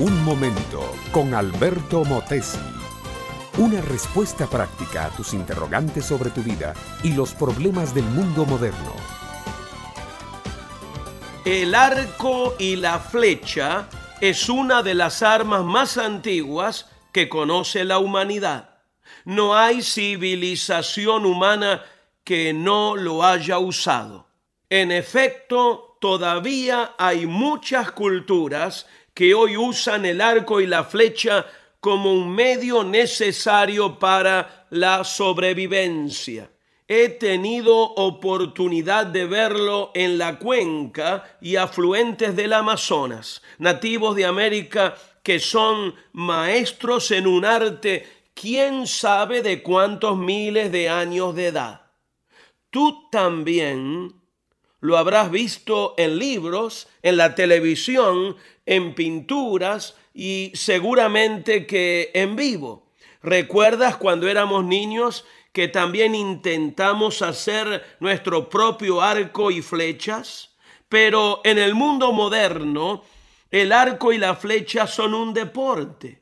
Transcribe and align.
Un 0.00 0.22
momento 0.22 0.94
con 1.10 1.34
Alberto 1.34 2.04
Motesi. 2.04 2.60
Una 3.56 3.80
respuesta 3.80 4.46
práctica 4.46 5.06
a 5.06 5.10
tus 5.10 5.34
interrogantes 5.34 6.04
sobre 6.04 6.30
tu 6.30 6.40
vida 6.40 6.72
y 7.02 7.14
los 7.14 7.34
problemas 7.34 7.92
del 7.96 8.04
mundo 8.04 8.44
moderno. 8.44 8.92
El 11.44 11.74
arco 11.74 12.54
y 12.60 12.76
la 12.76 13.00
flecha 13.00 13.88
es 14.20 14.48
una 14.48 14.84
de 14.84 14.94
las 14.94 15.24
armas 15.24 15.64
más 15.64 15.98
antiguas 15.98 16.86
que 17.10 17.28
conoce 17.28 17.82
la 17.82 17.98
humanidad. 17.98 18.76
No 19.24 19.56
hay 19.56 19.82
civilización 19.82 21.26
humana 21.26 21.82
que 22.22 22.52
no 22.52 22.94
lo 22.94 23.24
haya 23.24 23.58
usado. 23.58 24.28
En 24.70 24.92
efecto, 24.92 25.96
todavía 26.00 26.94
hay 26.98 27.26
muchas 27.26 27.90
culturas 27.90 28.86
que 29.18 29.34
hoy 29.34 29.56
usan 29.56 30.06
el 30.06 30.20
arco 30.20 30.60
y 30.60 30.66
la 30.68 30.84
flecha 30.84 31.44
como 31.80 32.12
un 32.12 32.32
medio 32.32 32.84
necesario 32.84 33.98
para 33.98 34.68
la 34.70 35.02
sobrevivencia. 35.02 36.48
He 36.86 37.08
tenido 37.08 37.76
oportunidad 37.76 39.06
de 39.06 39.26
verlo 39.26 39.90
en 39.92 40.18
la 40.18 40.38
cuenca 40.38 41.36
y 41.40 41.56
afluentes 41.56 42.36
del 42.36 42.52
Amazonas, 42.52 43.42
nativos 43.58 44.14
de 44.14 44.24
América 44.24 44.94
que 45.24 45.40
son 45.40 45.96
maestros 46.12 47.10
en 47.10 47.26
un 47.26 47.44
arte 47.44 48.06
quién 48.34 48.86
sabe 48.86 49.42
de 49.42 49.64
cuántos 49.64 50.16
miles 50.16 50.70
de 50.70 50.90
años 50.90 51.34
de 51.34 51.48
edad. 51.48 51.80
Tú 52.70 53.08
también 53.10 54.14
lo 54.80 54.96
habrás 54.96 55.30
visto 55.30 55.94
en 55.98 56.18
libros, 56.18 56.86
en 57.02 57.16
la 57.16 57.34
televisión, 57.34 58.36
en 58.68 58.94
pinturas 58.94 59.96
y 60.12 60.52
seguramente 60.54 61.66
que 61.66 62.10
en 62.12 62.36
vivo. 62.36 62.86
¿Recuerdas 63.22 63.96
cuando 63.96 64.28
éramos 64.28 64.62
niños 64.62 65.24
que 65.52 65.68
también 65.68 66.14
intentamos 66.14 67.22
hacer 67.22 67.96
nuestro 67.98 68.50
propio 68.50 69.00
arco 69.00 69.50
y 69.50 69.62
flechas? 69.62 70.54
Pero 70.90 71.40
en 71.44 71.56
el 71.56 71.74
mundo 71.74 72.12
moderno, 72.12 73.02
el 73.50 73.72
arco 73.72 74.12
y 74.12 74.18
la 74.18 74.36
flecha 74.36 74.86
son 74.86 75.14
un 75.14 75.32
deporte. 75.32 76.20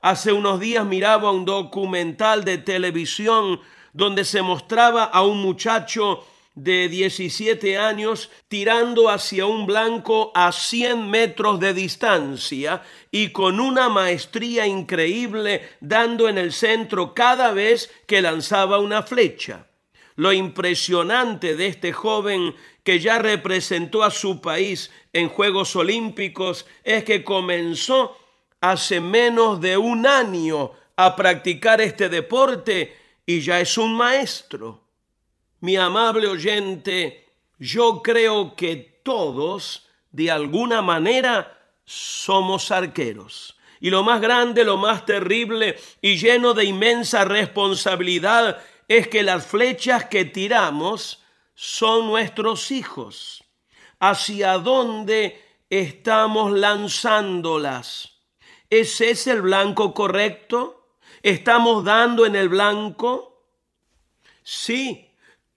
Hace 0.00 0.32
unos 0.32 0.60
días 0.60 0.86
miraba 0.86 1.32
un 1.32 1.44
documental 1.44 2.44
de 2.44 2.58
televisión 2.58 3.60
donde 3.92 4.24
se 4.24 4.40
mostraba 4.42 5.02
a 5.02 5.22
un 5.22 5.42
muchacho 5.42 6.24
de 6.58 6.88
17 6.88 7.78
años 7.78 8.30
tirando 8.48 9.08
hacia 9.10 9.46
un 9.46 9.64
blanco 9.64 10.32
a 10.34 10.50
100 10.50 11.08
metros 11.08 11.60
de 11.60 11.72
distancia 11.72 12.82
y 13.12 13.30
con 13.30 13.60
una 13.60 13.88
maestría 13.88 14.66
increíble 14.66 15.68
dando 15.80 16.28
en 16.28 16.36
el 16.36 16.52
centro 16.52 17.14
cada 17.14 17.52
vez 17.52 17.90
que 18.08 18.20
lanzaba 18.20 18.80
una 18.80 19.04
flecha. 19.04 19.68
Lo 20.16 20.32
impresionante 20.32 21.54
de 21.54 21.68
este 21.68 21.92
joven 21.92 22.56
que 22.82 22.98
ya 22.98 23.20
representó 23.20 24.02
a 24.02 24.10
su 24.10 24.40
país 24.40 24.90
en 25.12 25.28
Juegos 25.28 25.76
Olímpicos 25.76 26.66
es 26.82 27.04
que 27.04 27.22
comenzó 27.22 28.18
hace 28.60 29.00
menos 29.00 29.60
de 29.60 29.76
un 29.76 30.08
año 30.08 30.72
a 30.96 31.14
practicar 31.14 31.80
este 31.80 32.08
deporte 32.08 32.96
y 33.24 33.42
ya 33.42 33.60
es 33.60 33.78
un 33.78 33.94
maestro. 33.94 34.87
Mi 35.60 35.76
amable 35.76 36.28
oyente, 36.28 37.26
yo 37.58 38.02
creo 38.02 38.54
que 38.54 39.00
todos, 39.02 39.88
de 40.12 40.30
alguna 40.30 40.82
manera, 40.82 41.58
somos 41.84 42.70
arqueros. 42.70 43.58
Y 43.80 43.90
lo 43.90 44.02
más 44.02 44.20
grande, 44.20 44.64
lo 44.64 44.76
más 44.76 45.06
terrible 45.06 45.78
y 46.00 46.16
lleno 46.16 46.54
de 46.54 46.64
inmensa 46.64 47.24
responsabilidad 47.24 48.62
es 48.88 49.08
que 49.08 49.22
las 49.22 49.46
flechas 49.46 50.06
que 50.06 50.24
tiramos 50.24 51.22
son 51.54 52.06
nuestros 52.06 52.70
hijos. 52.70 53.44
¿Hacia 54.00 54.58
dónde 54.58 55.42
estamos 55.70 56.52
lanzándolas? 56.52 58.18
¿Es 58.70 59.00
ese 59.00 59.32
el 59.32 59.42
blanco 59.42 59.94
correcto? 59.94 60.94
¿Estamos 61.22 61.84
dando 61.84 62.26
en 62.26 62.36
el 62.36 62.48
blanco? 62.48 63.44
Sí, 64.42 65.07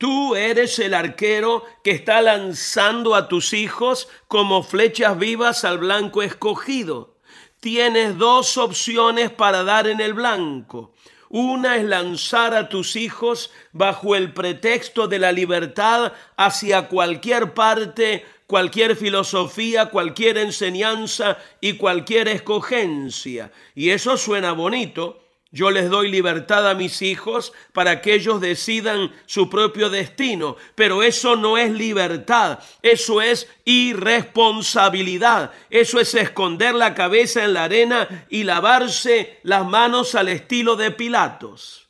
Tú 0.02 0.36
eres 0.36 0.80
el 0.80 0.96
arquero 0.96 1.64
que 1.84 1.92
está 1.92 2.24
lanzando 2.24 3.14
a 3.14 3.28
tus 3.28 3.54
hijos 3.54 4.10
como 4.28 4.64
flechas 4.64 5.16
vivas 5.20 5.64
al 5.64 5.78
blanco 5.78 6.24
escogido. 6.24 7.18
Tienes 7.60 8.18
dos 8.18 8.58
opciones 8.58 9.30
para 9.30 9.64
dar 9.64 9.86
en 9.86 10.02
el 10.02 10.16
blanco. 10.16 10.96
Una 11.30 11.78
es 11.78 11.84
lanzar 11.84 12.56
a 12.56 12.68
tus 12.68 12.96
hijos 12.96 13.52
bajo 13.74 14.16
el 14.16 14.34
pretexto 14.34 15.08
de 15.08 15.20
la 15.20 15.32
libertad 15.32 16.14
hacia 16.36 16.88
cualquier 16.88 17.54
parte, 17.54 18.26
cualquier 18.48 18.96
filosofía, 18.96 19.92
cualquier 19.92 20.40
enseñanza 20.40 21.38
y 21.60 21.74
cualquier 21.74 22.28
escogencia. 22.28 23.52
Y 23.76 23.92
eso 23.92 24.18
suena 24.18 24.54
bonito, 24.54 25.21
yo 25.52 25.70
les 25.70 25.90
doy 25.90 26.10
libertad 26.10 26.70
a 26.70 26.76
mis 26.76 27.02
hijos 27.02 27.52
para 27.74 28.02
que 28.02 28.14
ellos 28.14 28.40
decidan 28.40 29.12
su 29.26 29.50
propio 29.50 29.90
destino, 29.90 30.56
pero 30.76 31.04
eso 31.04 31.36
no 31.36 31.58
es 31.58 31.72
libertad, 31.72 32.60
eso 32.82 33.22
es 33.22 33.50
irresponsabilidad, 33.66 35.52
eso 35.70 36.00
es 36.00 36.16
esconder 36.16 36.74
la 36.74 36.94
cabeza 36.94 37.44
en 37.44 37.54
la 37.54 37.66
arena 37.66 38.26
y 38.30 38.44
lavarse 38.44 39.40
las 39.44 39.66
manos 39.66 40.16
al 40.16 40.30
estilo 40.30 40.78
de 40.78 40.92
Pilatos. 40.92 41.90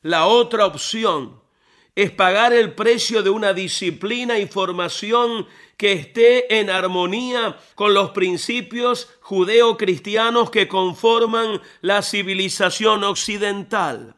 La 0.00 0.24
otra 0.24 0.64
opción 0.64 1.38
es 1.94 2.10
pagar 2.10 2.54
el 2.54 2.72
precio 2.72 3.22
de 3.22 3.28
una 3.28 3.52
disciplina 3.52 4.38
y 4.38 4.46
formación 4.46 5.46
que 5.80 5.92
esté 5.92 6.60
en 6.60 6.68
armonía 6.68 7.56
con 7.74 7.94
los 7.94 8.10
principios 8.10 9.08
judeo-cristianos 9.22 10.50
que 10.50 10.68
conforman 10.68 11.62
la 11.80 12.02
civilización 12.02 13.02
occidental. 13.02 14.14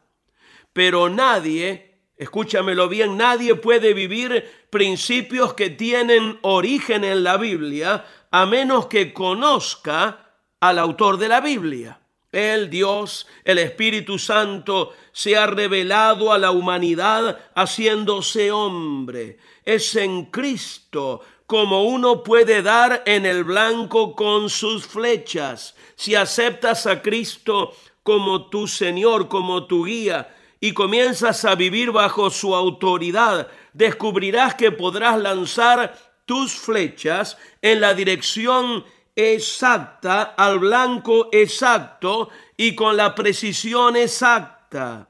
Pero 0.73 1.07
nadie, 1.07 2.01
escúchamelo 2.17 2.89
bien, 2.89 3.15
nadie 3.15 3.55
puede 3.55 3.93
vivir 3.93 4.43
principios 4.69 5.53
que 5.53 5.69
tienen 5.69 6.37
origen 6.41 7.05
en 7.05 7.23
la 7.23 7.37
Biblia 7.37 8.03
a 8.29 8.45
menos 8.45 8.87
que 8.87 9.13
conozca 9.13 10.35
al 10.59 10.77
autor 10.77 11.15
de 11.17 11.29
la 11.29 11.39
Biblia. 11.39 12.02
El 12.33 12.71
Dios, 12.71 13.27
el 13.45 13.59
Espíritu 13.59 14.17
Santo, 14.17 14.93
se 15.11 15.37
ha 15.37 15.45
revelado 15.45 16.33
a 16.33 16.39
la 16.39 16.49
humanidad 16.49 17.39
haciéndose 17.55 18.51
hombre. 18.51 19.37
Es 19.63 19.95
en 19.95 20.25
Cristo 20.25 21.21
como 21.45 21.83
uno 21.83 22.23
puede 22.23 22.63
dar 22.63 23.03
en 23.05 23.27
el 23.27 23.43
blanco 23.43 24.15
con 24.15 24.49
sus 24.49 24.87
flechas. 24.87 25.75
Si 25.95 26.15
aceptas 26.15 26.87
a 26.87 27.03
Cristo 27.03 27.75
como 28.01 28.49
tu 28.49 28.67
Señor, 28.67 29.27
como 29.27 29.67
tu 29.67 29.85
guía, 29.85 30.35
y 30.59 30.73
comienzas 30.73 31.45
a 31.45 31.53
vivir 31.53 31.91
bajo 31.91 32.31
su 32.31 32.55
autoridad, 32.55 33.49
descubrirás 33.73 34.55
que 34.55 34.71
podrás 34.71 35.19
lanzar 35.19 35.95
tus 36.25 36.53
flechas 36.53 37.37
en 37.61 37.81
la 37.81 37.93
dirección 37.93 38.85
exacta, 39.15 40.23
al 40.37 40.59
blanco 40.59 41.29
exacto 41.31 42.29
y 42.57 42.75
con 42.75 42.97
la 42.97 43.13
precisión 43.15 43.95
exacta. 43.95 45.09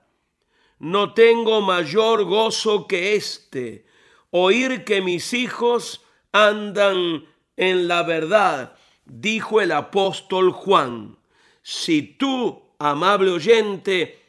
No 0.79 1.13
tengo 1.13 1.61
mayor 1.61 2.25
gozo 2.25 2.87
que 2.87 3.15
este, 3.15 3.85
oír 4.31 4.83
que 4.83 5.01
mis 5.01 5.33
hijos 5.33 6.01
andan 6.31 7.25
en 7.55 7.87
la 7.87 8.03
verdad, 8.03 8.75
dijo 9.05 9.61
el 9.61 9.71
apóstol 9.71 10.51
Juan. 10.51 11.17
Si 11.61 12.01
tú, 12.01 12.61
amable 12.79 13.31
oyente, 13.31 14.19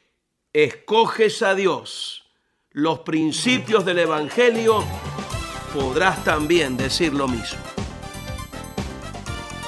escoges 0.52 1.42
a 1.42 1.54
Dios, 1.54 2.30
los 2.70 3.00
principios 3.00 3.84
del 3.84 3.98
Evangelio, 3.98 4.84
podrás 5.74 6.22
también 6.22 6.76
decir 6.76 7.12
lo 7.12 7.26
mismo. 7.26 7.73